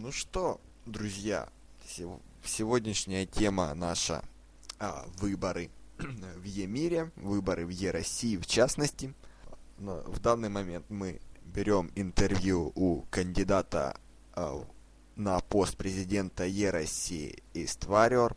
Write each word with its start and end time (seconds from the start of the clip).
Ну 0.00 0.12
что, 0.12 0.60
друзья, 0.86 1.48
сегодняшняя 2.44 3.26
тема 3.26 3.74
наша 3.74 4.22
а, 4.78 5.04
выборы 5.16 5.70
в 5.98 6.44
Е-мире, 6.44 7.10
выборы 7.16 7.66
в 7.66 7.70
Е-России 7.70 8.36
в 8.36 8.46
частности. 8.46 9.12
Но 9.76 10.02
в 10.02 10.20
данный 10.20 10.50
момент 10.50 10.84
мы 10.88 11.20
берем 11.46 11.90
интервью 11.96 12.70
у 12.76 13.06
кандидата 13.10 13.98
а, 14.34 14.64
на 15.16 15.40
пост 15.40 15.76
президента 15.76 16.46
Е-России 16.46 17.42
Иствариор. 17.52 18.36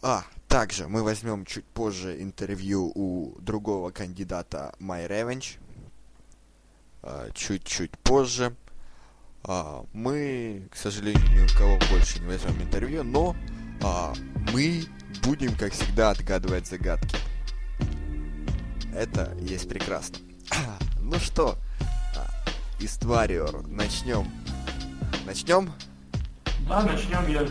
А, 0.00 0.24
также 0.46 0.86
мы 0.86 1.02
возьмем 1.02 1.44
чуть 1.44 1.64
позже 1.64 2.22
интервью 2.22 2.92
у 2.94 3.36
другого 3.40 3.90
кандидата 3.90 4.72
My 4.78 5.08
Revenge. 5.08 5.58
А, 7.02 7.32
чуть-чуть 7.32 7.98
позже. 7.98 8.54
А, 9.44 9.84
мы, 9.92 10.68
к 10.70 10.76
сожалению, 10.76 11.28
ни 11.30 11.44
у 11.44 11.58
кого 11.58 11.78
больше 11.90 12.20
не 12.20 12.26
возьмем 12.26 12.62
интервью, 12.62 13.02
но 13.02 13.36
а, 13.82 14.12
мы 14.52 14.84
будем, 15.24 15.56
как 15.56 15.72
всегда, 15.72 16.10
отгадывать 16.10 16.66
загадки. 16.66 17.16
Это 18.94 19.36
есть 19.40 19.68
прекрасно. 19.68 20.18
ну 21.00 21.18
что, 21.18 21.58
Иствариор, 22.78 23.66
начнем. 23.68 24.26
Начнем? 25.24 25.72
Да, 26.68 26.82
начнем. 26.82 27.26
Я 27.28 27.46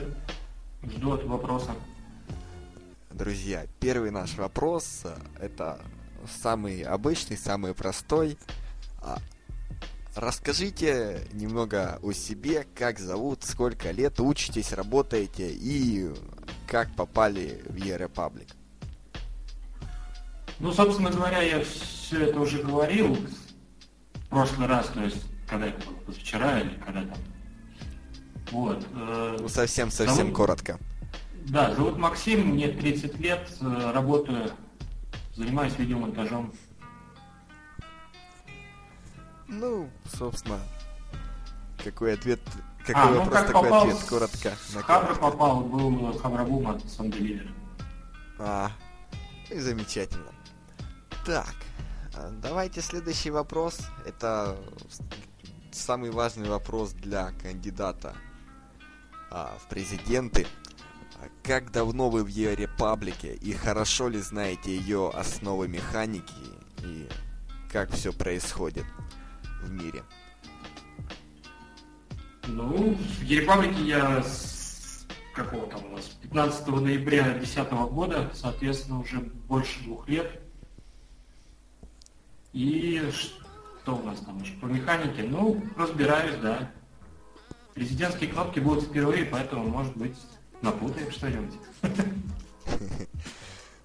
жду 0.89 1.13
от 1.13 1.23
вопроса. 1.23 1.71
Друзья, 3.11 3.65
первый 3.79 4.11
наш 4.11 4.35
вопрос, 4.35 5.03
это 5.39 5.79
самый 6.41 6.81
обычный, 6.81 7.37
самый 7.37 7.73
простой. 7.73 8.37
Расскажите 10.15 11.21
немного 11.31 11.99
о 12.01 12.11
себе, 12.11 12.67
как 12.75 12.99
зовут, 12.99 13.43
сколько 13.43 13.91
лет 13.91 14.19
учитесь, 14.19 14.73
работаете 14.73 15.49
и 15.49 16.09
как 16.67 16.93
попали 16.95 17.63
в 17.69 17.75
E-Republic. 17.77 18.49
Ну, 20.59 20.71
собственно 20.73 21.09
говоря, 21.09 21.41
я 21.41 21.63
все 21.63 22.25
это 22.25 22.39
уже 22.39 22.61
говорил 22.61 23.15
в 24.13 24.29
прошлый 24.29 24.67
раз, 24.67 24.87
то 24.87 25.01
есть, 25.01 25.23
когда 25.47 25.67
это 25.67 25.81
было, 25.85 26.13
вчера 26.13 26.59
или 26.59 26.77
когда 26.85 27.01
там. 27.01 27.17
Вот. 28.51 28.85
Э, 28.93 29.37
ну, 29.39 29.47
совсем-совсем 29.47 30.15
зовут... 30.17 30.35
коротко. 30.35 30.77
Да, 31.45 31.73
зовут 31.73 31.97
Максим, 31.97 32.49
мне 32.49 32.67
30 32.67 33.17
лет, 33.19 33.49
э, 33.61 33.91
работаю, 33.93 34.51
занимаюсь 35.35 35.73
видеомонтажом. 35.77 36.53
Ну, 39.51 39.89
собственно, 40.17 40.59
какой 41.83 42.13
ответ, 42.13 42.39
какой 42.85 43.01
а, 43.01 43.09
ну, 43.09 43.19
вопрос, 43.19 43.33
как 43.33 43.47
такой 43.47 43.63
попал 43.63 43.83
ответ, 43.83 44.03
коротко. 44.07 44.53
С 44.69 44.73
Хабра 44.81 45.15
попал, 45.15 45.61
был 45.61 46.17
Хабрабум 46.19 46.67
от 46.69 46.89
Санделивер. 46.89 47.53
А, 48.39 48.71
и 49.49 49.59
замечательно. 49.59 50.31
Так, 51.25 51.53
а, 52.15 52.29
давайте 52.41 52.81
следующий 52.81 53.29
вопрос. 53.29 53.79
Это 54.05 54.57
самый 55.71 56.11
важный 56.11 56.47
вопрос 56.47 56.93
для 56.93 57.31
кандидата 57.41 58.15
а, 59.29 59.57
в 59.59 59.67
президенты. 59.67 60.47
А 61.21 61.27
как 61.43 61.71
давно 61.71 62.09
вы 62.09 62.23
в 62.23 62.27
ее 62.27 62.55
репаблике 62.55 63.35
и 63.35 63.51
хорошо 63.51 64.07
ли 64.07 64.19
знаете 64.19 64.73
ее 64.73 65.09
основы 65.13 65.67
механики 65.67 66.33
и 66.83 67.09
как 67.69 67.91
все 67.91 68.13
происходит? 68.13 68.85
В 69.61 69.71
мире? 69.71 70.03
Ну, 72.47 72.95
в 72.95 73.21
Ерепаблике 73.23 73.81
я 73.83 74.23
с 74.23 74.61
какого 75.33 75.67
там 75.67 75.85
у 75.85 75.95
нас, 75.95 76.05
15 76.21 76.67
ноября 76.67 77.23
2010 77.23 77.71
года, 77.91 78.31
соответственно, 78.33 78.99
уже 78.99 79.19
больше 79.19 79.83
двух 79.83 80.07
лет. 80.07 80.41
И 82.53 83.01
что 83.11 83.95
у 83.95 84.03
нас 84.03 84.19
там 84.19 84.41
еще 84.41 84.53
по 84.55 84.65
механике? 84.65 85.23
Ну, 85.23 85.63
разбираюсь, 85.77 86.35
да. 86.41 86.71
Президентские 87.73 88.29
кнопки 88.29 88.59
будут 88.59 88.85
впервые, 88.85 89.25
поэтому, 89.25 89.67
может 89.67 89.95
быть, 89.95 90.17
напутаем 90.61 91.11
что-нибудь. 91.11 91.55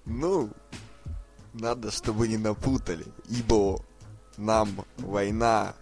Ну, 0.09 0.49
надо, 1.51 1.91
чтобы 1.91 2.29
не 2.29 2.37
напутали, 2.37 3.05
ибо 3.27 3.81
нам 4.37 4.85
война 4.97 5.73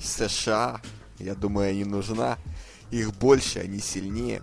США, 0.00 0.80
я 1.18 1.34
думаю, 1.34 1.74
не 1.74 1.84
нужна. 1.84 2.38
Их 2.90 3.14
больше, 3.14 3.60
они 3.60 3.78
сильнее. 3.78 4.42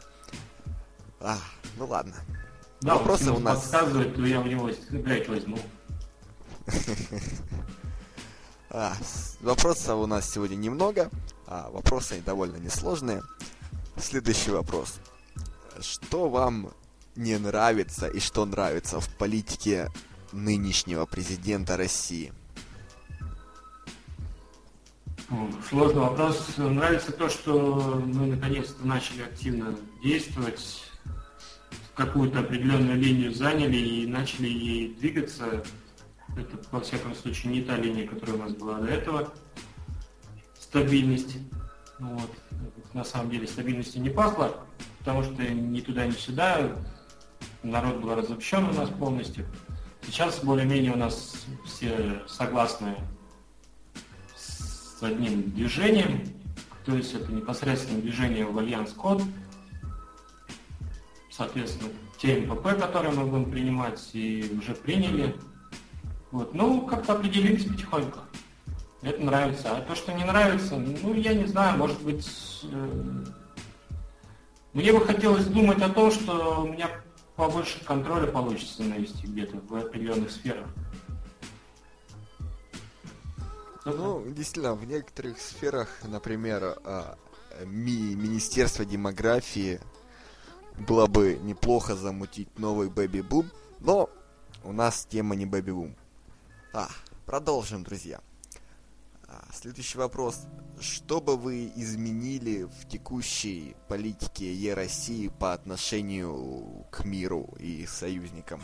А, 1.20 1.38
ну 1.78 1.86
ладно. 1.86 2.16
Да, 2.82 2.96
вопросы 2.96 3.32
у 3.32 3.40
нас... 3.40 3.60
подсказывает, 3.60 4.16
то 4.16 4.26
я 4.26 4.40
у 4.40 4.46
него 4.46 4.70
играть 4.72 5.28
возьму. 5.28 5.60
А, 8.74 8.96
вопросов 9.42 10.00
у 10.00 10.06
нас 10.06 10.32
сегодня 10.32 10.56
немного, 10.56 11.10
а 11.46 11.70
вопросы 11.72 12.22
довольно 12.26 12.56
несложные. 12.56 13.22
Следующий 13.98 14.52
вопрос. 14.52 15.02
Что 15.82 16.30
вам 16.30 16.72
не 17.18 17.38
нравится 17.38 18.08
и 18.08 18.22
что 18.22 18.46
нравится 18.46 19.02
в 19.02 19.10
политике 19.18 19.90
нынешнего 20.32 21.06
президента 21.06 21.76
России? 21.76 22.32
Сложный 25.70 26.02
вопрос. 26.02 26.58
Нравится 26.58 27.14
то, 27.14 27.30
что 27.30 28.02
мы 28.06 28.28
наконец-то 28.28 28.86
начали 28.86 29.22
активно 29.22 29.78
действовать, 30.04 30.84
какую-то 31.96 32.40
определенную 32.40 32.98
линию 32.98 33.34
заняли 33.34 33.78
и 33.78 34.08
начали 34.08 34.48
ей 34.48 34.94
двигаться. 34.96 35.64
Это, 36.36 36.58
во 36.72 36.82
всяком 36.82 37.16
случае, 37.16 37.54
не 37.54 37.62
та 37.62 37.78
линия, 37.78 38.08
которая 38.08 38.36
у 38.36 38.40
нас 38.40 38.54
была 38.54 38.80
до 38.80 38.88
этого. 38.88 39.34
Стабильность. 40.60 41.38
Вот. 42.00 42.32
На 42.94 43.06
самом 43.06 43.30
деле 43.30 43.48
стабильности 43.48 44.00
не 44.00 44.10
пахло, 44.10 44.66
потому 45.00 45.24
что 45.24 45.44
ни 45.44 45.80
туда, 45.80 46.08
ни 46.08 46.12
сюда. 46.12 46.76
Народ 47.64 47.98
был 48.02 48.16
разобщен 48.16 48.66
у 48.66 48.74
нас 48.74 48.90
полностью. 48.90 49.46
Сейчас 50.02 50.44
более-менее 50.44 50.92
у 50.92 50.98
нас 50.98 51.46
все 51.66 52.22
согласны 52.28 52.98
одним 55.04 55.52
движением, 55.52 56.22
то 56.86 56.96
есть 56.96 57.14
это 57.14 57.32
непосредственно 57.32 58.02
движение 58.02 58.46
в 58.46 58.58
альянс 58.58 58.92
код, 58.94 59.22
соответственно, 61.30 61.90
те 62.18 62.40
МПП, 62.42 62.80
которые 62.80 63.12
мы 63.14 63.26
будем 63.26 63.50
принимать 63.50 64.10
и 64.14 64.52
уже 64.58 64.76
приняли. 64.76 65.36
Вот. 66.32 66.54
Ну, 66.54 66.86
как-то 66.86 67.14
определились 67.14 67.66
потихоньку. 67.66 68.20
Это 69.02 69.24
нравится. 69.24 69.76
А 69.76 69.82
то, 69.82 69.96
что 69.96 70.14
не 70.14 70.24
нравится, 70.24 70.76
ну, 70.78 71.14
я 71.16 71.34
не 71.34 71.46
знаю, 71.46 71.78
может 71.78 72.02
быть... 72.04 72.28
Э... 72.72 73.24
Мне 74.74 74.94
бы 74.94 75.02
хотелось 75.02 75.46
думать 75.48 75.82
о 75.82 75.90
том, 75.90 76.12
что 76.12 76.62
у 76.62 76.68
меня 76.68 76.90
побольше 77.36 77.84
контроля 77.84 78.28
получится 78.28 78.84
навести 78.84 79.28
где-то 79.28 79.58
в 79.68 79.76
определенных 79.76 80.32
сферах. 80.32 80.68
Ну, 83.86 84.24
действительно, 84.28 84.76
в 84.76 84.86
некоторых 84.86 85.40
сферах, 85.40 85.90
например, 86.04 86.78
а, 86.84 87.18
ми 87.66 88.16
Министерство 88.16 88.86
демографии 88.86 89.80
было 90.78 91.08
бы 91.08 91.40
неплохо 91.42 91.96
замутить 91.96 92.60
новый 92.60 92.90
бэби-бум, 92.90 93.50
но 93.80 94.10
у 94.64 94.72
нас 94.72 95.06
тема 95.06 95.36
не 95.36 95.48
бэби-бум. 95.48 95.96
А, 96.74 96.90
продолжим, 97.26 97.84
друзья. 97.84 98.22
А, 99.28 99.44
следующий 99.52 99.98
вопрос. 99.98 100.42
Что 100.80 101.20
бы 101.20 101.36
вы 101.36 101.72
изменили 101.76 102.64
в 102.64 102.88
текущей 102.88 103.76
политике 103.88 104.54
Е 104.54 104.76
России 104.76 105.28
по 105.28 105.54
отношению 105.54 106.86
к 106.92 107.04
миру 107.04 107.50
и 107.60 107.86
союзникам? 107.88 108.62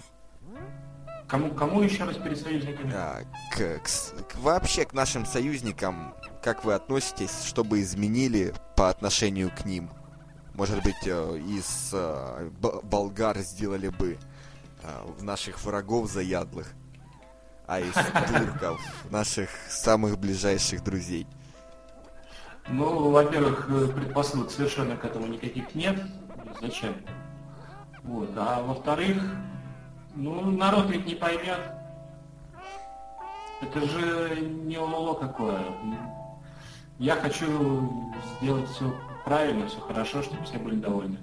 Кому, 1.28 1.52
кому 1.52 1.82
еще 1.82 2.06
раз 2.06 2.16
перед 2.16 2.40
союзниками? 2.40 2.94
А, 2.96 3.24
к, 3.52 3.58
к, 3.58 3.84
к, 3.84 4.36
вообще 4.38 4.86
к 4.86 4.94
нашим 4.94 5.26
союзникам, 5.26 6.14
как 6.42 6.64
вы 6.64 6.74
относитесь, 6.74 7.44
чтобы 7.44 7.82
изменили 7.82 8.54
по 8.78 8.90
отношению 8.90 9.52
к 9.52 9.66
ним? 9.66 9.90
Может 10.54 10.82
быть, 10.84 11.06
э, 11.06 11.38
из 11.38 11.92
э, 11.94 12.50
болгар 12.84 13.38
сделали 13.40 13.90
бы 13.90 14.18
э, 14.82 15.22
наших 15.22 15.62
врагов 15.64 16.10
заядлых, 16.10 16.72
а 17.68 17.82
из 17.82 17.94
турков 17.94 18.82
наших 19.12 19.50
самых 19.70 20.18
ближайших 20.18 20.82
друзей? 20.82 21.28
Ну, 22.70 23.12
во-первых, 23.12 23.68
предпосылок 23.94 24.50
совершенно 24.50 24.96
к 24.96 25.04
этому 25.04 25.28
никаких 25.28 25.76
нет. 25.76 26.02
Зачем? 26.62 26.96
Вот. 28.04 28.32
А 28.38 28.62
во-вторых, 28.62 29.22
ну, 30.18 30.52
народ 30.52 30.90
ведь 30.90 31.06
не 31.06 31.16
поймет. 31.16 31.60
Это 33.62 33.82
же 33.88 34.42
не 34.42 34.78
ОЛО 34.78 35.14
какое. 35.16 35.60
Я 37.00 37.16
хочу 37.16 38.12
сделать 38.40 38.70
все 38.70 38.94
правильно, 39.24 39.68
все 39.68 39.80
хорошо, 39.80 40.22
чтобы 40.24 40.44
все 40.44 40.58
были 40.58 40.76
довольны. 40.76 41.18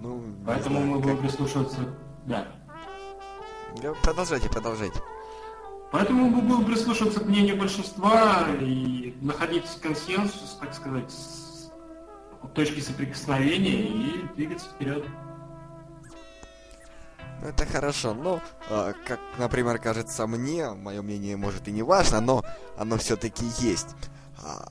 Ну, 0.00 0.22
Поэтому 0.46 0.76
знаю, 0.76 0.92
мы 0.92 0.98
будем 1.00 1.18
прислушиваться... 1.18 1.80
Да. 2.26 2.46
Продолжайте, 4.02 4.48
продолжайте. 4.48 5.00
Поэтому 5.90 6.28
мы 6.28 6.42
будем 6.42 6.64
прислушиваться 6.66 7.20
к 7.20 7.26
мнению 7.26 7.56
большинства 7.56 8.46
и 8.60 9.16
находить 9.20 9.64
консенсус, 9.80 10.58
так 10.60 10.74
сказать, 10.74 11.10
с 11.10 11.70
точки 12.54 12.80
соприкосновения 12.80 13.88
и 13.88 14.28
двигаться 14.36 14.68
вперед. 14.68 15.04
Это 17.42 17.66
хорошо, 17.66 18.14
но, 18.14 18.40
э, 18.68 18.92
как, 19.06 19.20
например, 19.38 19.78
кажется 19.78 20.26
мне, 20.26 20.70
мое 20.70 21.02
мнение 21.02 21.36
может 21.36 21.68
и 21.68 21.72
не 21.72 21.82
важно, 21.82 22.20
но 22.20 22.42
оно 22.76 22.96
все-таки 22.98 23.44
есть. 23.58 23.94
А, 24.42 24.68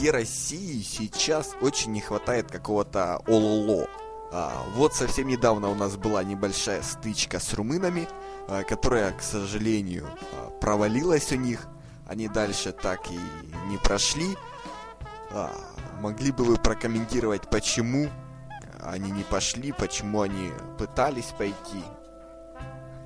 е 0.00 0.10
России 0.10 0.82
сейчас 0.82 1.54
очень 1.60 1.92
не 1.92 2.00
хватает 2.00 2.50
какого-то 2.50 3.22
ололо. 3.26 3.88
А, 4.30 4.64
вот 4.74 4.94
совсем 4.94 5.28
недавно 5.28 5.68
у 5.68 5.74
нас 5.74 5.96
была 5.96 6.22
небольшая 6.24 6.82
стычка 6.82 7.40
с 7.40 7.54
румынами, 7.54 8.08
а, 8.46 8.62
которая, 8.62 9.12
к 9.12 9.22
сожалению, 9.22 10.08
а, 10.32 10.50
провалилась 10.60 11.32
у 11.32 11.36
них. 11.36 11.66
Они 12.06 12.28
дальше 12.28 12.72
так 12.72 13.10
и 13.10 13.18
не 13.68 13.76
прошли. 13.76 14.36
А, 15.30 15.50
могли 16.00 16.32
бы 16.32 16.44
вы 16.44 16.56
прокомментировать, 16.56 17.48
почему 17.50 18.08
они 18.90 19.10
не 19.10 19.22
пошли, 19.22 19.72
почему 19.72 20.22
они 20.22 20.50
пытались 20.78 21.32
пойти? 21.36 21.82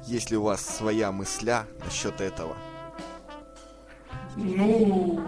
Есть 0.07 0.31
ли 0.31 0.37
у 0.37 0.43
вас 0.43 0.65
своя 0.65 1.13
мысля 1.13 1.67
насчет 1.85 2.21
этого? 2.21 2.57
Ну, 4.37 5.21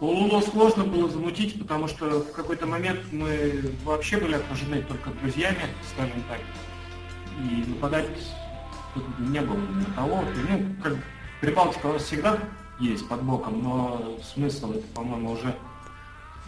Лулу 0.00 0.42
сложно 0.42 0.84
было 0.84 1.08
замутить, 1.08 1.58
потому 1.58 1.88
что 1.88 2.20
в 2.20 2.32
какой-то 2.32 2.66
момент 2.66 3.00
мы 3.12 3.74
вообще 3.84 4.18
были 4.18 4.34
окружены 4.34 4.82
только 4.82 5.10
друзьями, 5.10 5.62
скажем 5.92 6.22
так. 6.28 6.40
И 7.40 7.68
нападать 7.68 8.08
тут 8.94 9.04
не 9.18 9.40
было 9.40 9.56
на 9.56 9.84
того. 9.96 10.22
Ну, 10.48 10.76
как 10.82 10.94
Прибалтика 11.40 11.86
у 11.86 11.92
нас 11.94 12.02
всегда 12.02 12.38
есть 12.80 13.08
под 13.08 13.22
боком, 13.22 13.62
но 13.62 14.18
смысл 14.22 14.72
это, 14.72 14.86
по-моему, 14.94 15.32
уже 15.32 15.54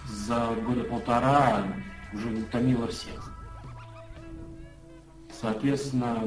за 0.09 0.55
года 0.67 0.85
полтора 0.85 1.65
уже 2.13 2.29
утомило 2.29 2.87
всех. 2.89 3.33
Соответственно, 5.41 6.23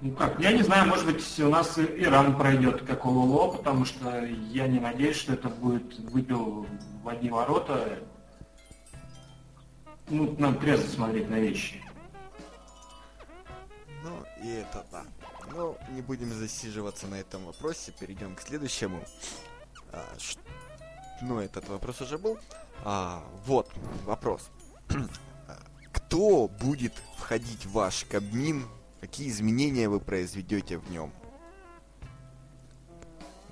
ну 0.00 0.12
как, 0.12 0.38
я 0.40 0.52
не 0.52 0.62
знаю, 0.62 0.88
может 0.88 1.06
быть, 1.06 1.40
у 1.40 1.48
нас 1.48 1.78
Иран 1.78 2.36
пройдет 2.36 2.82
как 2.82 3.04
ОЛО, 3.04 3.56
потому 3.56 3.84
что 3.84 4.24
я 4.24 4.66
не 4.66 4.80
надеюсь, 4.80 5.16
что 5.16 5.34
это 5.34 5.48
будет 5.48 5.98
выпил 5.98 6.66
в 7.02 7.08
одни 7.08 7.30
ворота. 7.30 7.98
Ну, 10.08 10.34
нам 10.38 10.58
трезво 10.58 10.88
смотреть 10.88 11.30
на 11.30 11.36
вещи. 11.36 11.82
Ну, 14.02 14.24
и 14.42 14.48
это 14.48 14.84
да. 14.90 15.04
Ну, 15.54 15.76
не 15.90 16.02
будем 16.02 16.32
засиживаться 16.32 17.06
на 17.06 17.16
этом 17.16 17.44
вопросе, 17.44 17.92
перейдем 17.98 18.34
к 18.34 18.40
следующему. 18.40 19.04
А, 19.92 20.04
ш... 20.18 20.36
Ну, 21.20 21.38
этот 21.38 21.68
вопрос 21.68 22.00
уже 22.00 22.18
был. 22.18 22.38
А, 22.84 23.22
вот, 23.46 23.70
вопрос. 24.04 24.50
Кто 25.92 26.48
будет 26.48 26.94
входить 27.16 27.64
в 27.66 27.72
ваш 27.72 28.04
Кабмин 28.04 28.64
Какие 29.02 29.30
изменения 29.30 29.88
вы 29.88 29.98
произведете 29.98 30.78
в 30.78 30.88
нем? 30.88 31.10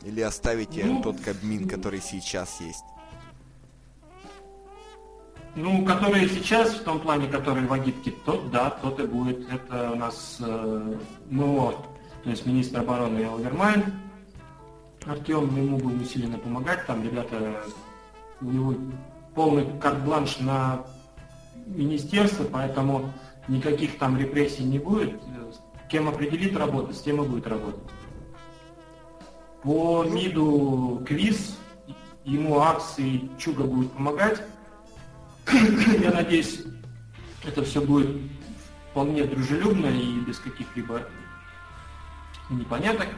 Или 0.05 0.20
оставите 0.20 0.84
ну, 0.84 1.02
тот 1.02 1.20
кабмин, 1.20 1.69
который 1.69 2.00
сейчас 2.00 2.61
есть? 2.61 2.84
Ну, 5.56 5.84
который 5.84 6.28
сейчас, 6.28 6.76
в 6.76 6.84
том 6.84 7.00
плане, 7.00 7.26
который 7.26 7.66
в 7.66 7.73
агитке, 7.73 8.12
тот, 8.25 8.49
да, 8.52 8.70
тот 8.70 9.00
и 9.00 9.06
будет. 9.08 9.50
Это 9.50 9.90
у 9.90 9.96
нас 9.96 10.37
э, 10.38 10.96
МО, 11.31 11.73
то 12.23 12.31
есть 12.31 12.46
министр 12.46 12.78
обороны 12.78 13.19
Элвермайн. 13.19 13.93
Артем, 15.05 15.56
ему 15.56 15.78
будем 15.78 16.00
усиленно 16.00 16.38
помогать. 16.38 16.87
Там 16.87 17.02
ребята, 17.02 17.64
у 18.40 18.44
него 18.46 18.75
полный 19.34 19.66
карт-бланш 19.78 20.38
на 20.38 20.84
министерство, 21.66 22.44
поэтому 22.44 23.12
никаких 23.48 23.98
там 23.98 24.16
репрессий 24.19 24.64
не 24.64 24.78
будет. 24.78 25.20
Кем 25.88 26.08
определит 26.08 26.56
работать, 26.56 26.96
с 26.96 27.02
тем 27.02 27.22
и 27.22 27.26
будет 27.26 27.46
работать. 27.46 27.82
По 29.62 30.04
МИДу 30.04 31.02
квиз, 31.06 31.58
ему 32.25 32.60
акции 32.60 33.28
Чуга 33.38 33.64
будет 33.64 33.92
помогать. 33.92 34.42
Я 36.00 36.12
надеюсь, 36.12 36.62
это 37.44 37.64
все 37.64 37.81
будет 37.81 38.16
вполне 38.90 39.25
дружелюбно 39.25 39.87
и 39.87 40.20
без 40.20 40.38
каких-либо 40.38 41.02
непоняток. 42.50 43.08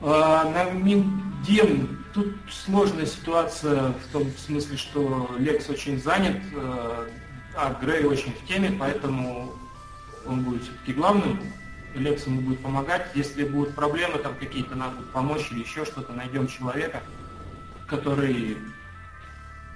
А, 0.00 0.44
на 0.50 0.70
Миндем 0.70 1.95
тут 2.16 2.34
сложная 2.50 3.04
ситуация 3.04 3.92
в 3.92 4.10
том 4.10 4.30
смысле, 4.38 4.78
что 4.78 5.30
Лекс 5.38 5.68
очень 5.68 6.02
занят, 6.02 6.40
а, 6.54 7.06
а 7.54 7.78
Грей 7.80 8.04
очень 8.04 8.32
в 8.32 8.48
теме, 8.48 8.74
поэтому 8.78 9.52
он 10.26 10.42
будет 10.42 10.62
все-таки 10.62 10.94
главным, 10.94 11.38
Лекс 11.94 12.26
ему 12.26 12.40
будет 12.40 12.60
помогать. 12.60 13.10
Если 13.14 13.44
будут 13.44 13.74
проблемы 13.74 14.18
там 14.18 14.34
какие-то, 14.40 14.74
надо 14.74 14.96
будет 14.96 15.10
помочь 15.10 15.52
или 15.52 15.60
еще 15.60 15.84
что-то, 15.84 16.14
найдем 16.14 16.48
человека, 16.48 17.02
который 17.86 18.56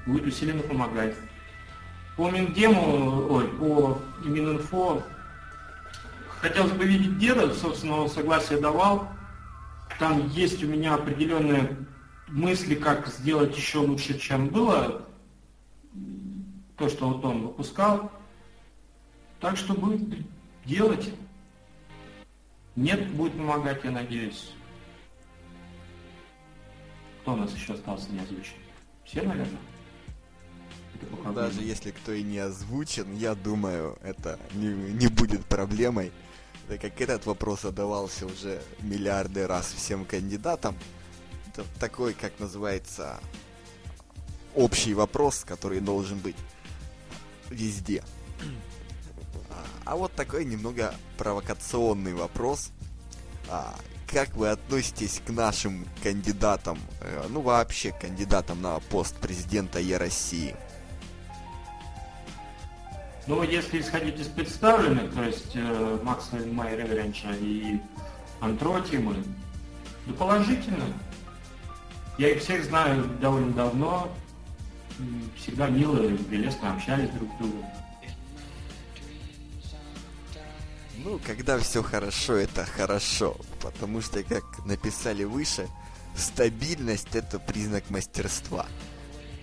будет 0.07 0.27
усиленно 0.27 0.63
помогать. 0.63 1.15
По 2.17 2.31
Миндему, 2.31 3.33
ой, 3.35 3.49
по 3.49 4.01
Мининфо 4.25 5.03
хотелось 6.41 6.73
бы 6.73 6.85
видеть 6.85 7.19
деда, 7.19 7.53
собственно, 7.55 8.09
согласие 8.09 8.59
давал. 8.59 9.11
Там 9.99 10.27
есть 10.29 10.65
у 10.65 10.67
меня 10.67 10.95
определенные 10.95 11.77
мысли, 12.31 12.75
как 12.75 13.09
сделать 13.09 13.57
еще 13.57 13.79
лучше, 13.79 14.19
чем 14.19 14.49
было. 14.49 15.07
То, 16.77 16.89
что 16.89 17.09
вот 17.09 17.25
он 17.25 17.43
выпускал. 17.49 18.11
Так 19.41 19.57
что 19.57 19.75
будет 19.75 20.03
делать. 20.65 21.13
Нет, 22.77 23.11
будет 23.13 23.33
помогать, 23.33 23.85
я 23.85 23.91
надеюсь. 23.91 24.53
Кто 27.23 27.35
у 27.35 27.37
нас 27.37 27.53
еще 27.55 27.75
остался 27.75 28.11
не 28.11 28.21
озвучен? 28.21 28.55
Все, 29.05 29.23
наверное? 29.23 29.59
Даже 31.35 31.63
если 31.63 31.91
кто 31.91 32.13
и 32.13 32.23
не 32.23 32.39
озвучен, 32.39 33.15
я 33.17 33.35
думаю, 33.35 33.99
это 34.03 34.39
не, 34.55 34.69
не 34.69 35.09
будет 35.09 35.45
проблемой. 35.47 36.13
Так 36.69 36.83
как 36.83 37.01
этот 37.01 37.27
вопрос 37.27 37.63
задавался 37.63 38.27
уже 38.27 38.63
миллиарды 38.81 39.47
раз 39.47 39.73
всем 39.73 40.05
кандидатам. 40.05 40.77
Это 41.53 41.65
такой, 41.81 42.15
как 42.15 42.39
называется, 42.39 43.19
общий 44.55 44.95
вопрос, 44.95 45.45
который 45.45 45.81
должен 45.81 46.19
быть 46.19 46.37
везде. 47.49 48.05
А 49.85 49.97
вот 49.97 50.13
такой 50.13 50.45
немного 50.45 50.95
провокационный 51.19 52.15
вопрос. 52.15 52.71
А, 53.49 53.75
как 54.07 54.29
вы 54.37 54.51
относитесь 54.51 55.21
к 55.27 55.31
нашим 55.31 55.85
кандидатам, 56.05 56.79
э, 57.01 57.27
ну 57.29 57.41
вообще 57.41 57.91
кандидатам 57.91 58.63
на 58.63 58.79
пост 58.79 59.17
президента 59.17 59.81
Е 59.81 59.97
России? 59.97 60.55
Ну, 63.27 63.43
если 63.43 63.81
исходить 63.81 64.21
из 64.21 64.29
представленных, 64.29 65.13
то 65.13 65.25
есть 65.25 65.53
э, 65.55 65.99
Макса 66.05 66.37
Майер 66.37 66.87
Эверенча 66.87 67.33
и 67.41 67.81
Антротимы, 68.41 69.25
ну, 70.07 70.15
положительно. 70.15 70.85
Я 72.21 72.33
их 72.33 72.43
всех 72.43 72.63
знаю 72.67 73.07
довольно 73.19 73.51
давно, 73.55 74.15
всегда 75.39 75.71
мило 75.71 76.07
и 76.07 76.19
прелестно 76.19 76.75
общались 76.75 77.09
друг 77.09 77.31
с 77.33 77.39
другом. 77.39 77.65
Ну, 80.99 81.19
когда 81.27 81.59
все 81.59 81.83
хорошо, 81.83 82.35
это 82.35 82.67
хорошо. 82.67 83.39
Потому 83.63 84.03
что, 84.03 84.23
как 84.23 84.45
написали 84.67 85.25
выше, 85.25 85.67
стабильность 86.15 87.15
это 87.15 87.39
признак 87.39 87.89
мастерства. 87.89 88.67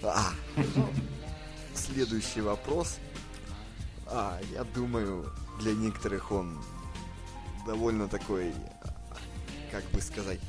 А, 0.03 0.29
ну, 0.75 0.88
следующий 1.74 2.41
вопрос. 2.41 3.00
А, 4.05 4.39
я 4.53 4.63
думаю, 4.63 5.34
для 5.62 5.74
некоторых 5.74 6.31
он 6.31 6.62
довольно 7.65 8.07
такой, 8.07 8.53
как 9.72 9.84
бы 9.86 10.00
сказать, 10.00 10.41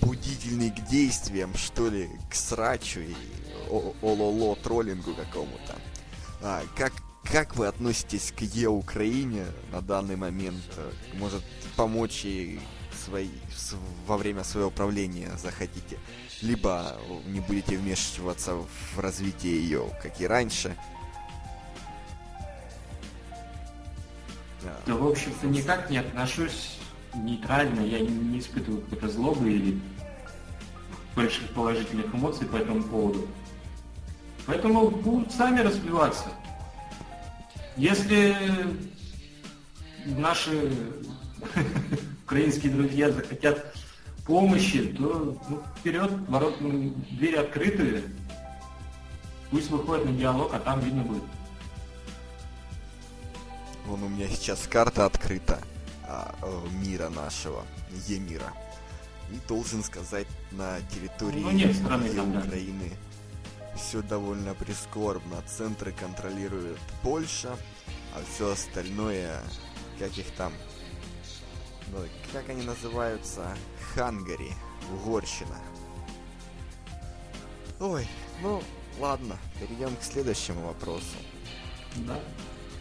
побудительный 0.00 0.70
к 0.70 0.84
действиям, 0.86 1.54
что 1.54 1.88
ли, 1.88 2.08
к 2.30 2.34
срачу 2.34 3.00
и 3.00 3.14
ололо 3.68 4.56
троллингу 4.56 5.14
какому-то. 5.14 5.76
А, 6.42 6.62
как 6.76 6.92
как 7.24 7.56
вы 7.56 7.66
относитесь 7.66 8.32
к 8.32 8.42
Е 8.42 8.68
Украине 8.68 9.46
на 9.72 9.80
данный 9.80 10.14
момент? 10.14 10.62
Может 11.14 11.42
помочь 11.74 12.24
ей 12.24 12.60
свои, 13.04 13.28
во 14.06 14.16
время 14.16 14.44
своего 14.44 14.70
правления 14.70 15.32
захотите, 15.36 15.98
либо 16.40 16.96
не 17.26 17.40
будете 17.40 17.76
вмешиваться 17.76 18.54
в 18.54 18.98
развитие 18.98 19.60
ее, 19.60 19.90
как 20.02 20.20
и 20.20 20.26
раньше. 20.26 20.76
Да, 24.86 24.94
в 24.94 25.06
общем-то, 25.06 25.46
никак 25.48 25.90
не 25.90 25.98
отношусь 25.98 26.75
нейтрально, 27.16 27.80
я 27.80 28.00
не 28.00 28.38
испытываю 28.38 28.82
какой-то 28.82 29.08
злобы 29.08 29.50
или 29.50 29.80
больших 31.14 31.48
положительных 31.50 32.14
эмоций 32.14 32.46
по 32.46 32.56
этому 32.56 32.82
поводу. 32.82 33.26
Поэтому 34.46 34.90
будут 34.90 35.32
сами 35.32 35.60
развиваться. 35.60 36.28
Если 37.76 38.36
наши 40.04 40.72
украинские 42.24 42.72
друзья 42.72 43.10
захотят 43.10 43.74
помощи, 44.26 44.92
то 44.92 45.38
ну, 45.48 45.62
вперед, 45.78 46.10
ворот, 46.28 46.60
ну, 46.60 46.94
двери 47.10 47.36
открыты, 47.36 48.04
пусть 49.50 49.70
выходят 49.70 50.04
на 50.04 50.12
диалог, 50.12 50.52
а 50.54 50.58
там 50.60 50.80
видно 50.80 51.02
будет. 51.02 51.22
Вон 53.86 54.02
у 54.02 54.08
меня 54.08 54.28
сейчас 54.28 54.66
карта 54.66 55.06
открыта 55.06 55.60
мира 56.82 57.08
нашего, 57.08 57.64
Емира. 58.06 58.52
И 59.30 59.48
должен 59.48 59.82
сказать, 59.82 60.28
на 60.52 60.80
территории 60.82 61.40
ну, 61.40 61.50
нет 61.50 61.74
страны 61.74 62.14
там, 62.14 62.36
Украины 62.36 62.92
да. 63.58 63.76
все 63.76 64.02
довольно 64.02 64.54
прискорбно. 64.54 65.42
Центры 65.48 65.92
контролирует 65.92 66.78
Польша, 67.02 67.56
а 68.14 68.22
все 68.32 68.52
остальное, 68.52 69.40
как 69.98 70.16
их 70.16 70.30
там, 70.36 70.52
ну, 71.92 71.98
как 72.32 72.48
они 72.48 72.62
называются, 72.62 73.56
Хангари, 73.94 74.52
Угорщина. 74.92 75.58
Ой, 77.80 78.06
ну 78.42 78.62
ладно, 79.00 79.36
перейдем 79.58 79.94
к 79.96 80.02
следующему 80.02 80.68
вопросу. 80.68 81.16
Да. 81.96 82.20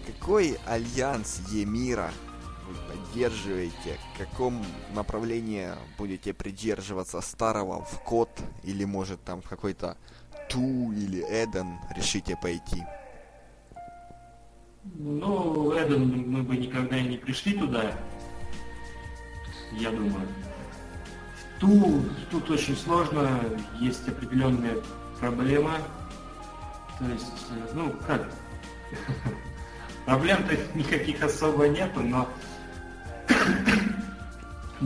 Какой 0.06 0.60
альянс 0.68 1.42
Емира 1.50 2.12
вы 2.68 2.76
поддерживаете? 2.88 3.98
В 4.14 4.18
каком 4.18 4.64
направлении 4.94 5.70
будете 5.98 6.34
придерживаться 6.34 7.22
старого 7.22 7.84
в 7.84 8.00
код? 8.02 8.30
Или 8.64 8.86
может 8.86 9.24
там 9.24 9.42
в 9.42 9.50
какой-то 9.50 9.98
Ту 10.50 10.92
или 10.92 11.22
Эден 11.22 11.80
решите 11.96 12.38
пойти? 12.42 12.84
Ну, 14.84 15.72
Эден 15.74 16.32
мы 16.32 16.44
бы 16.44 16.58
никогда 16.58 16.98
и 16.98 17.08
не 17.08 17.18
пришли 17.18 17.58
туда, 17.58 17.92
я 19.74 19.90
думаю. 19.92 20.28
Ту, 21.60 22.04
тут 22.30 22.50
очень 22.52 22.76
сложно, 22.76 23.42
есть 23.80 24.08
определенные 24.08 24.82
проблемы. 25.20 25.72
То 27.00 27.06
есть, 27.06 27.48
э, 27.50 27.72
ну, 27.74 27.94
как, 28.06 28.30
Проблем-то 30.06 30.56
никаких 30.78 31.24
особо 31.24 31.68
нету, 31.68 32.02
но, 32.02 32.30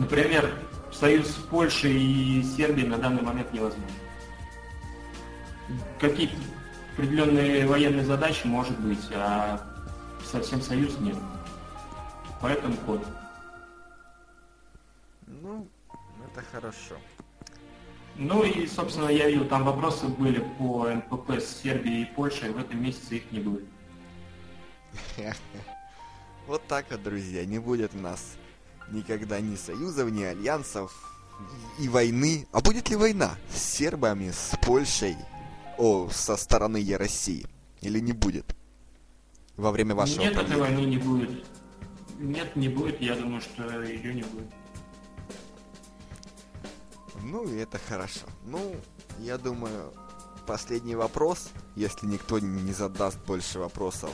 например, 0.00 0.52
союз 0.90 1.28
Польши 1.50 1.90
и 1.90 2.42
Сербии 2.42 2.84
на 2.84 2.96
данный 2.96 3.22
момент 3.22 3.52
невозможен. 3.52 3.86
Какие-то 6.00 6.34
определенные 6.94 7.66
военные 7.66 8.04
задачи 8.04 8.46
может 8.46 8.78
быть, 8.80 9.06
а 9.14 9.60
совсем 10.24 10.60
союз 10.60 10.98
нет. 10.98 11.16
Поэтому 12.40 12.76
ход. 12.78 13.06
Ну, 15.26 15.68
это 16.26 16.44
хорошо. 16.50 16.96
Ну 18.16 18.42
и, 18.42 18.66
собственно, 18.66 19.08
я 19.08 19.28
видел, 19.28 19.46
там 19.46 19.64
вопросы 19.64 20.06
были 20.06 20.44
по 20.58 20.88
НПП 20.88 21.32
с 21.40 21.62
Сербией 21.62 22.02
и 22.02 22.14
Польшей, 22.14 22.50
в 22.50 22.58
этом 22.58 22.82
месяце 22.82 23.16
их 23.16 23.30
не 23.30 23.40
будет. 23.40 23.64
Вот 26.46 26.66
так 26.66 26.86
вот, 26.90 27.00
друзья, 27.04 27.44
не 27.44 27.60
будет 27.60 27.94
у 27.94 27.98
нас 27.98 28.36
никогда 28.90 29.40
ни 29.40 29.56
союзов, 29.56 30.10
ни 30.10 30.22
альянсов, 30.22 30.92
и 31.78 31.88
войны. 31.88 32.46
А 32.52 32.60
будет 32.60 32.90
ли 32.90 32.96
война 32.96 33.36
с 33.54 33.60
сербами, 33.60 34.30
с 34.30 34.56
Польшей, 34.62 35.16
о, 35.78 36.08
со 36.10 36.36
стороны 36.36 36.78
я 36.78 36.98
России? 36.98 37.46
Или 37.80 38.00
не 38.00 38.12
будет? 38.12 38.54
Во 39.56 39.70
время 39.70 39.94
вашего 39.94 40.20
Нет, 40.20 40.36
этой 40.36 40.56
войны 40.56 40.80
не 40.80 40.98
будет. 40.98 41.44
Нет, 42.18 42.54
не 42.56 42.68
будет. 42.68 43.00
Я 43.00 43.16
думаю, 43.16 43.40
что 43.40 43.82
ее 43.82 44.14
не 44.14 44.22
будет. 44.22 44.52
Ну, 47.22 47.44
и 47.44 47.56
это 47.56 47.78
хорошо. 47.78 48.26
Ну, 48.44 48.74
я 49.18 49.38
думаю, 49.38 49.92
последний 50.46 50.96
вопрос, 50.96 51.50
если 51.76 52.06
никто 52.06 52.38
не 52.38 52.72
задаст 52.72 53.18
больше 53.26 53.58
вопросов 53.58 54.10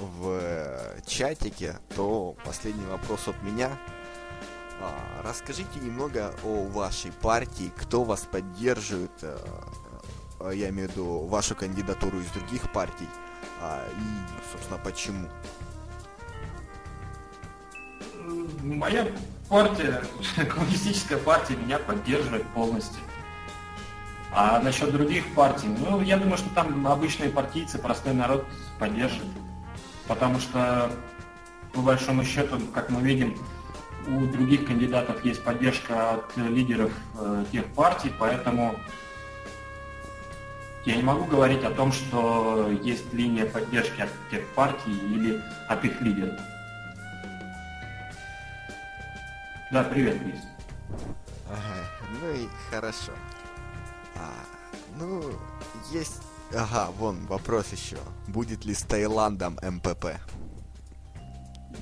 в 0.00 1.00
чатике, 1.06 1.76
то 1.94 2.36
последний 2.44 2.86
вопрос 2.86 3.28
от 3.28 3.42
меня. 3.42 3.70
А, 4.80 5.22
расскажите 5.22 5.78
немного 5.80 6.34
о 6.44 6.66
вашей 6.66 7.12
партии, 7.12 7.72
кто 7.76 8.02
вас 8.02 8.22
поддерживает, 8.22 9.12
э, 9.22 9.38
э, 10.40 10.52
я 10.54 10.70
имею 10.70 10.88
в 10.88 10.92
виду 10.92 11.26
вашу 11.26 11.54
кандидатуру 11.54 12.18
из 12.18 12.26
других 12.30 12.72
партий, 12.72 13.08
а, 13.60 13.86
и, 13.88 14.50
собственно, 14.52 14.80
почему. 14.82 15.28
Моя 18.62 19.06
партия, 19.48 20.02
коммунистическая 20.36 21.18
партия, 21.18 21.54
меня 21.54 21.78
поддерживает 21.78 22.46
полностью. 22.48 23.00
А 24.34 24.60
насчет 24.60 24.90
других 24.90 25.32
партий, 25.34 25.68
ну, 25.68 26.00
я 26.00 26.16
думаю, 26.16 26.38
что 26.38 26.48
там 26.54 26.86
обычные 26.86 27.30
партийцы, 27.30 27.78
простой 27.78 28.14
народ 28.14 28.46
поддержит. 28.78 29.26
Потому 30.08 30.38
что, 30.40 30.90
по 31.72 31.80
большому 31.80 32.24
счету, 32.24 32.58
как 32.74 32.90
мы 32.90 33.00
видим, 33.02 33.36
у 34.06 34.26
других 34.26 34.66
кандидатов 34.66 35.24
есть 35.24 35.42
поддержка 35.42 36.14
от 36.14 36.36
лидеров 36.36 36.92
э, 37.18 37.44
тех 37.52 37.66
партий, 37.74 38.12
поэтому 38.18 38.74
я 40.84 40.96
не 40.96 41.02
могу 41.02 41.24
говорить 41.24 41.62
о 41.62 41.70
том, 41.70 41.92
что 41.92 42.68
есть 42.82 43.12
линия 43.12 43.46
поддержки 43.46 44.00
от 44.00 44.10
тех 44.30 44.44
партий 44.48 44.92
или 44.92 45.40
от 45.68 45.84
их 45.84 46.00
лидеров. 46.00 46.38
Да, 49.70 49.84
привет, 49.84 50.18
Крис. 50.18 50.40
Ага, 51.48 52.08
ну 52.20 52.30
и 52.34 52.48
хорошо. 52.70 53.12
А, 54.16 54.30
ну, 54.98 55.22
есть... 55.92 56.20
Ага, 56.54 56.90
вон, 56.98 57.26
вопрос 57.26 57.72
еще. 57.72 57.96
Будет 58.28 58.64
ли 58.64 58.74
с 58.74 58.82
Таиландом 58.82 59.58
МПП? 59.62 60.18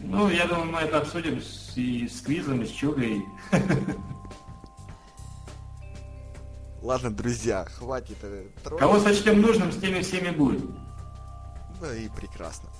Ну, 0.00 0.30
я 0.30 0.46
думаю, 0.46 0.70
мы 0.70 0.78
это 0.78 0.98
обсудим 0.98 1.40
с, 1.40 1.76
и 1.76 2.08
с 2.08 2.20
Квизом, 2.20 2.62
и 2.62 2.66
с 2.66 2.70
Чугой. 2.70 3.24
Ладно, 6.82 7.10
друзья, 7.10 7.64
хватит 7.64 8.16
э, 8.22 8.46
троллить. 8.62 8.80
Кого 8.80 9.00
сочтем 9.00 9.42
нужным, 9.42 9.70
с 9.72 9.76
теми 9.76 10.00
всеми 10.00 10.30
будет. 10.30 10.64
Ну 11.80 11.92
и 11.92 12.08
прекрасно. 12.08 12.70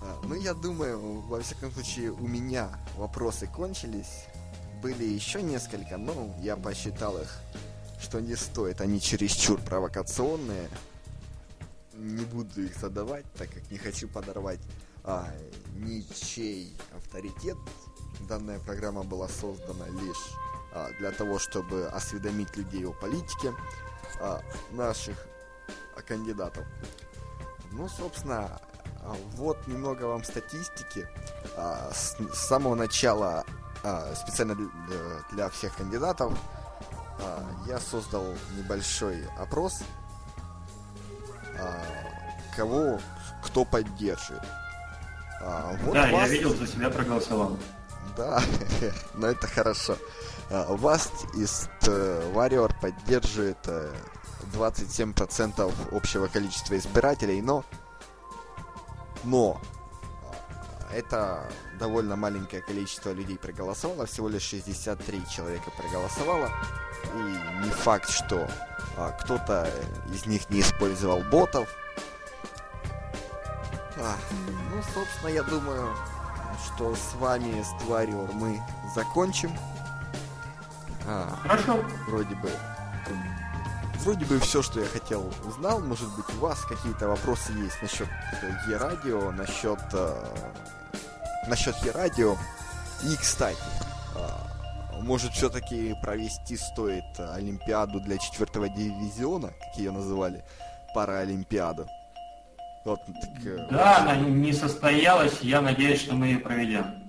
А, 0.00 0.20
ну, 0.24 0.34
я 0.34 0.54
думаю, 0.54 1.20
во 1.22 1.40
всяком 1.40 1.72
случае, 1.72 2.12
у 2.12 2.28
меня 2.28 2.68
вопросы 2.96 3.46
кончились. 3.46 4.26
Были 4.82 5.04
еще 5.04 5.42
несколько, 5.42 5.96
но 5.96 6.34
я 6.40 6.56
посчитал 6.56 7.18
их 7.18 7.40
что 8.02 8.20
не 8.20 8.34
стоит, 8.34 8.80
они 8.80 9.00
чересчур 9.00 9.60
провокационные. 9.60 10.68
Не 12.02 12.24
буду 12.24 12.62
их 12.62 12.76
задавать, 12.76 13.24
так 13.34 13.48
как 13.48 13.70
не 13.70 13.78
хочу 13.78 14.08
подорвать 14.08 14.58
а, 15.04 15.28
ничей 15.76 16.76
авторитет. 16.96 17.56
Данная 18.28 18.58
программа 18.58 19.04
была 19.04 19.28
создана 19.28 19.86
лишь 19.86 20.32
а, 20.74 20.90
для 20.98 21.12
того, 21.12 21.38
чтобы 21.38 21.86
осведомить 21.86 22.56
людей 22.56 22.84
о 22.84 22.92
политике 22.92 23.54
а, 24.20 24.42
наших 24.72 25.16
а, 25.96 26.02
кандидатов. 26.02 26.66
Ну, 27.70 27.88
собственно, 27.88 28.60
а, 29.02 29.16
вот 29.36 29.64
немного 29.68 30.02
вам 30.06 30.24
статистики. 30.24 31.06
А, 31.56 31.92
с, 31.94 32.16
с 32.16 32.48
самого 32.48 32.74
начала 32.74 33.44
а, 33.84 34.12
специально 34.16 34.56
для, 34.56 34.68
для 35.30 35.48
всех 35.50 35.76
кандидатов 35.76 36.36
а, 37.20 37.48
я 37.68 37.78
создал 37.78 38.26
небольшой 38.56 39.24
опрос, 39.38 39.84
кого 42.56 43.00
кто 43.42 43.64
поддерживает. 43.64 44.42
А, 45.40 45.76
вот 45.82 45.94
да, 45.94 46.10
вас... 46.10 46.28
я 46.28 46.28
видел, 46.28 46.54
за 46.54 46.66
себя 46.66 46.90
проголосовал. 46.90 47.58
Да, 48.16 48.42
но 49.14 49.28
это 49.28 49.46
хорошо. 49.46 49.96
А, 50.50 50.74
вас 50.76 51.10
из 51.34 51.68
Warrior 51.80 52.72
поддерживает 52.80 53.58
27% 54.52 55.96
общего 55.96 56.26
количества 56.28 56.76
избирателей, 56.76 57.40
но 57.42 57.64
но 59.24 59.60
это 60.92 61.48
довольно 61.78 62.16
маленькое 62.16 62.62
количество 62.62 63.10
людей 63.12 63.38
проголосовало, 63.38 64.06
всего 64.06 64.28
лишь 64.28 64.42
63 64.42 65.22
человека 65.30 65.70
проголосовало. 65.76 66.50
И 67.14 67.64
не 67.64 67.70
факт, 67.70 68.10
что 68.10 68.48
а, 68.96 69.10
кто-то 69.10 69.68
из 70.12 70.26
них 70.26 70.48
не 70.50 70.60
использовал 70.60 71.22
ботов. 71.22 71.68
А, 73.98 74.16
ну, 74.70 74.82
собственно, 74.94 75.30
я 75.30 75.42
думаю, 75.42 75.94
что 76.64 76.94
с 76.94 77.14
вами, 77.14 77.62
с 77.62 77.82
тварью, 77.84 78.28
мы 78.32 78.60
закончим. 78.94 79.52
А, 81.06 81.36
Хорошо. 81.42 81.78
Вроде 82.08 82.34
бы 82.36 82.50
вроде 84.02 84.24
бы 84.24 84.38
все, 84.40 84.62
что 84.62 84.80
я 84.80 84.86
хотел, 84.86 85.32
узнал. 85.46 85.80
Может 85.80 86.08
быть, 86.16 86.28
у 86.36 86.40
вас 86.40 86.60
какие-то 86.64 87.08
вопросы 87.08 87.52
есть 87.52 87.80
насчет 87.80 88.08
Е-радио, 88.68 89.30
насчет, 89.30 89.80
э, 89.92 90.36
насчет 91.48 91.76
Е-радио. 91.84 92.36
И, 93.04 93.16
кстати, 93.16 93.58
э, 94.16 95.00
может, 95.02 95.32
все-таки 95.32 95.94
провести 96.02 96.56
стоит 96.56 97.18
Олимпиаду 97.18 98.00
для 98.00 98.18
четвертого 98.18 98.68
дивизиона, 98.68 99.48
как 99.48 99.78
ее 99.78 99.90
называли, 99.92 100.44
Параолимпиаду. 100.94 101.86
Вот, 102.84 103.00
так, 103.06 103.46
э, 103.46 103.66
да, 103.70 103.98
она 103.98 104.16
не 104.16 104.52
состоялась, 104.52 105.40
я 105.40 105.60
надеюсь, 105.60 106.00
что 106.00 106.14
мы 106.14 106.26
ее 106.26 106.38
проведем. 106.38 107.02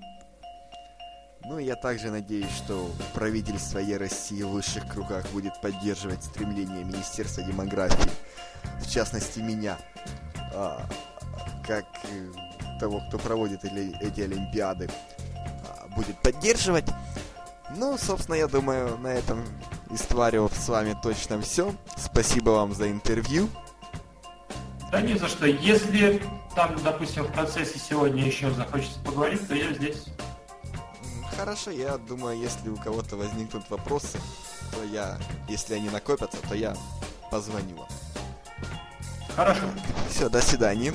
Ну 1.46 1.58
я 1.58 1.76
также 1.76 2.10
надеюсь, 2.10 2.52
что 2.56 2.90
правительство 3.14 3.80
Е 3.80 3.98
России 3.98 4.44
в 4.44 4.50
высших 4.50 4.88
кругах 4.88 5.28
будет 5.32 5.60
поддерживать 5.62 6.24
стремление 6.24 6.84
Министерства 6.86 7.44
демографии, 7.44 8.10
в 8.80 8.90
частности 8.90 9.40
меня, 9.40 9.78
а, 10.54 10.88
как 11.68 11.86
того, 12.80 13.02
кто 13.08 13.18
проводит 13.18 13.66
эти 13.66 14.22
Олимпиады, 14.22 14.90
а, 15.68 15.88
будет 15.96 16.18
поддерживать. 16.20 16.86
Ну, 17.76 17.98
собственно, 17.98 18.36
я 18.36 18.48
думаю, 18.48 18.98
на 19.00 19.08
этом 19.08 19.44
из 19.90 20.02
с 20.02 20.70
вами 20.70 20.96
точно 21.02 21.42
все. 21.42 21.74
Спасибо 21.98 22.52
вам 22.52 22.74
за 22.74 22.90
интервью. 22.90 23.50
Да 24.94 25.02
не 25.02 25.16
за 25.16 25.28
что. 25.28 25.48
Если 25.48 26.22
там, 26.56 26.76
допустим, 26.84 27.24
в 27.24 27.34
процессе 27.34 27.80
сегодня 27.80 28.24
еще 28.24 28.52
захочется 28.52 29.00
поговорить, 29.00 29.48
то 29.48 29.56
я 29.56 29.74
здесь. 29.74 30.06
Хорошо, 31.36 31.72
я 31.72 31.98
думаю, 31.98 32.40
если 32.40 32.70
у 32.70 32.78
кого-то 32.78 33.16
возникнут 33.16 33.68
вопросы, 33.72 34.20
то 34.72 34.84
я, 34.84 35.18
если 35.50 35.74
они 35.74 35.90
накопятся, 35.90 36.38
то 36.48 36.54
я 36.54 36.78
позвоню 37.32 37.76
вам. 37.76 37.88
Хорошо. 39.36 39.64
Все, 40.12 40.30
до 40.30 40.42
свидания. 40.42 40.94